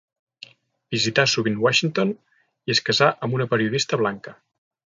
Visità 0.95 1.25
sovint 1.33 1.59
Washington 1.65 2.13
i 2.15 2.73
es 2.77 2.81
casà 2.89 3.11
amb 3.27 3.39
una 3.39 3.47
periodista 3.55 4.01
blanca. 4.05 4.35